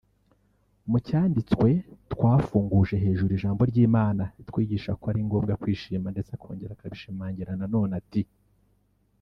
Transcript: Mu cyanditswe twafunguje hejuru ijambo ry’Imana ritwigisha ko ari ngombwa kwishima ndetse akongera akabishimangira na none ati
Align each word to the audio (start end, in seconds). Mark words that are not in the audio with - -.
Mu 0.89 0.97
cyanditswe 1.07 1.67
twafunguje 2.13 2.95
hejuru 3.03 3.31
ijambo 3.33 3.61
ry’Imana 3.71 4.23
ritwigisha 4.37 4.91
ko 4.99 5.03
ari 5.11 5.21
ngombwa 5.27 5.53
kwishima 5.61 6.07
ndetse 6.13 6.31
akongera 6.33 6.71
akabishimangira 6.73 7.51
na 7.59 7.65
none 7.73 7.93
ati 8.01 8.23